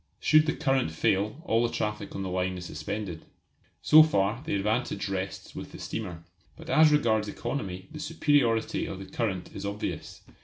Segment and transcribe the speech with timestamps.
[0.19, 3.23] Should the current fail all the traffic on the line is suspended.
[3.83, 6.23] So far the advantage rests with the steamer.
[6.57, 10.23] But as regards economy the superiority of the current is obvious.